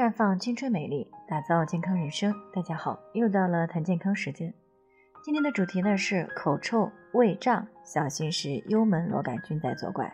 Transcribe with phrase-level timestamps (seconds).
[0.00, 2.34] 绽放青春美丽，打造健康人生。
[2.54, 4.50] 大家好，又到了谈健康时间。
[5.22, 10.10] 今天的主题呢是口臭、胃胀，小心是幽门螺杆菌在作怪。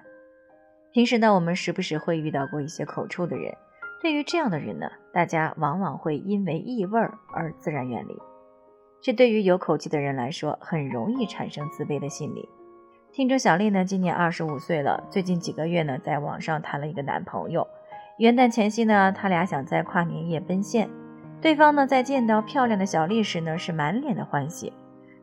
[0.92, 3.54] 平时呢，我们时不时会遇到过一些口臭的人。
[4.02, 6.98] 对于这样的人呢，大家往往会因为异味
[7.32, 8.18] 而自然远离。
[9.00, 12.48] 这对于有口气的人来说，很容易产生自卑的心理。
[13.12, 17.64] 听众小丽呢，今年二十五岁了，最近几个月呢，在网上谈了一个男朋友。
[18.18, 20.88] 元旦前夕呢，他俩想在跨年夜奔现。
[21.42, 24.72] 对方呢，在见到漂亮的小丽时呢，是满脸的欢喜。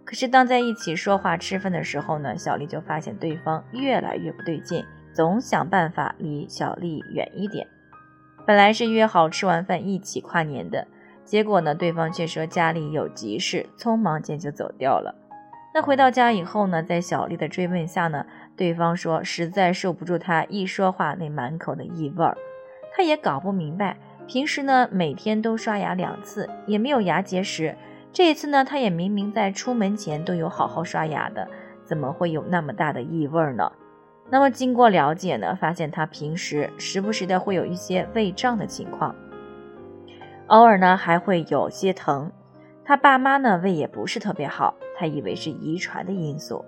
[0.06, 7.66] 可是当在一起说话吃饭的时候呢，小丽就发现对方越来越不对劲，总想办法离小丽远一点。
[8.46, 10.86] 本来是约好吃完饭一起跨年的，
[11.26, 15.16] 结果呢，对方却说家里有急事，匆忙间就走掉了。
[15.73, 22.38] 那回到家以后呢，在小丽的追问下呢，对方说实在受不住他一说话那满口的异味儿。
[22.96, 23.98] 他也搞不明白，
[24.28, 27.76] 平时呢每天都刷牙两次，也没有牙结石。
[28.12, 31.48] 这一次呢，他也明明在出门前都有好好刷牙的，
[31.84, 33.72] 怎么会有那么大的异味呢？
[34.30, 39.16] 那么经过了解呢，发现他平时时不时的会有一些胃胀的情况，
[40.48, 42.32] 偶尔呢还会有些疼。
[42.86, 46.64] 他爸妈呢胃也不是特别好，他以为是遗传的因素，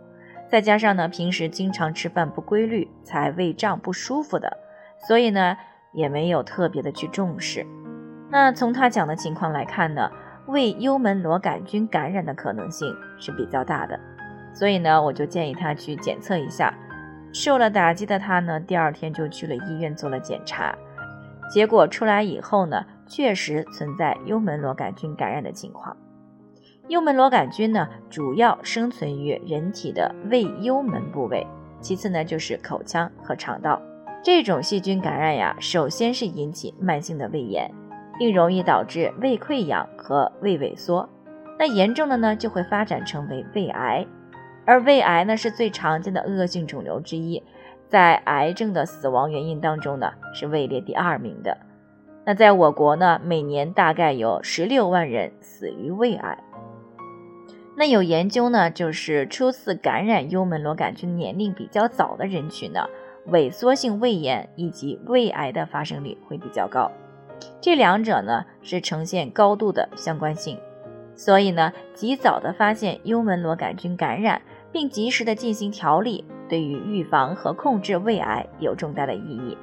[0.49, 4.57] 再加上呢平时经常吃饭不规律，才胃胀不舒服的，
[5.07, 5.55] 所以呢。
[5.95, 7.65] 也没有特别的去重视。
[8.29, 10.09] 那从他讲的情况来看呢，
[10.47, 13.99] 胃幽门螺杆菌感染的可能性是比较大的。
[14.53, 16.73] 所以呢，我就建议他去检测一下。
[17.33, 20.73] 受了打击的他呢，第二天就去了医院做了检查。
[21.51, 25.95] 结果出来以后呢，确实存在幽门螺杆菌感染的情况。
[26.87, 31.45] 幽门螺杆菌呢，主要生存于人体的胃幽门部位，
[31.81, 33.81] 其次呢就是口腔和肠道。
[34.25, 37.71] 这种细菌感染呀，首先是引起慢性的胃炎，
[38.17, 41.07] 并容易导致胃溃疡和胃萎缩。
[41.59, 44.03] 那严重的呢，就会发展成为胃癌。
[44.65, 47.43] 而胃癌呢，是最常见的恶性肿瘤之一，
[47.87, 51.55] 在癌症的死亡原因当中呢，是位列第二名的。
[52.25, 56.39] 那在我国呢，每年大概有十六万人死于胃癌。
[57.77, 62.87] 那有研究呢，就是初次感染幽门螺杆菌年龄比较早的人群呢。
[63.31, 66.91] 萎缩性胃炎以及胃癌的发生率会比较高，
[67.59, 70.59] 这两者呢是呈现高度的相关性，
[71.15, 74.41] 所以呢，及早的发现幽门螺杆菌感染，
[74.71, 79.57] 并及时的进行调理，对于预防和控制胃癌有重大的意义。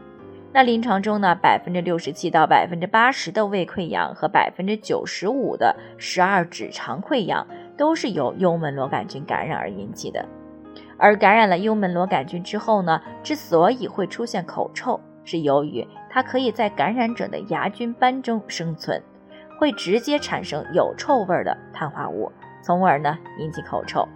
[0.54, 7.46] 那临床中呢，百分之六十七到百分之八十的胃溃疡和百分之九十五的十二指肠溃疡
[7.76, 10.26] 都是由幽门螺杆菌感染而引起的。
[11.02, 19.02] 而感染了幽门螺杆菌之后呢，之所以会出现口臭，是由于它可以在感染者的牙菌斑中生存，
[19.58, 22.30] 会直接产生有臭味的碳化物，
[22.62, 24.06] 从而呢引起口臭。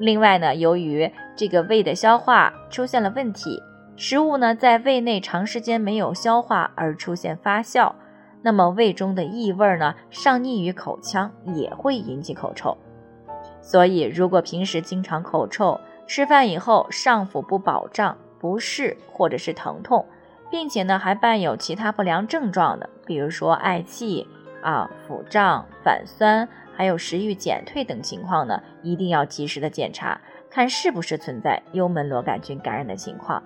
[0.00, 3.62] 另外呢，由于这个胃的消化出现了问题，
[3.94, 7.92] 食物呢在胃内长时间没有消化而出现发酵，
[8.42, 12.76] 那么胃中的异味呢上逆于口腔，也会引起口臭。
[13.62, 15.78] 所以，如果平时经常口臭，
[16.12, 20.04] 吃饭以后上腹部饱胀、不适或者是疼痛，
[20.50, 24.26] 并且呢还伴有其他不良症状的，比如说嗳气
[24.60, 33.40] 啊、腹胀、反酸，还有食欲减退等情况呢，一定要及时的检查，看是不是存在幽门螺杆菌感染的情况。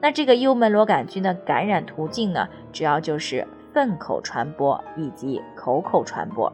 [0.00, 3.44] 那这个幽门螺杆菌的感染途径呢，主要就是
[3.74, 6.52] 粪口传播以及口口传播，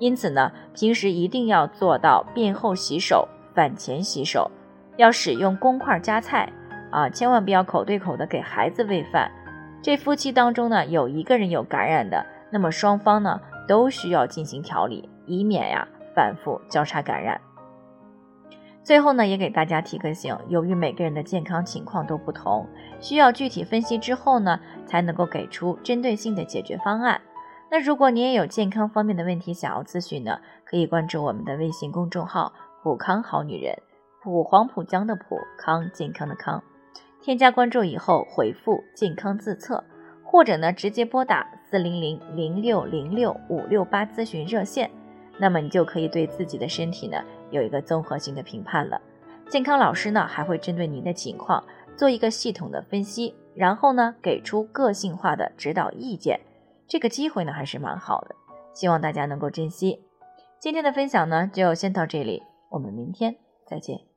[0.00, 4.50] 因此呢，平时一定要做到便后洗手、饭前洗手。
[4.96, 6.52] 要使用公筷夹菜
[6.90, 9.30] 啊，千万不要口对口的给孩子喂饭。
[9.80, 17.40] 这夫妻当中呢，有一个人有感染的，那么双方呢都需要进行调理，以免呀反复交叉感染。
[18.84, 22.66] 最后呢，也给大家提个醒，由于每个人的健康情况都不同，
[23.00, 27.20] 需要具体分析之后呢，才能够给出针对性的解决方案。
[27.70, 32.52] 那如果你也有健康方面的问题想要咨询呢，可以关注我们的微信公众号
[32.82, 33.74] “普康好女人”。
[34.22, 36.62] 普黄浦江的普康健康的康，
[37.20, 39.82] 添加关注以后回复健康自测，
[40.22, 44.88] 或者呢直接拨打四零零零六零六五六八咨询热线，
[45.38, 47.20] 那么你就可以对自己的身体呢
[47.50, 49.00] 有一个综合性的评判了。
[49.48, 51.62] 健康老师呢还会针对您的情况
[51.96, 56.38] 做一个系统的分析，然后呢给出个性化的指导意见。
[56.86, 58.36] 这个机会呢还是蛮好的，
[58.72, 60.00] 希望大家能够珍惜。
[60.60, 62.40] 今天的分享呢就先到这里，
[62.70, 63.34] 我们明天
[63.66, 64.11] 再见。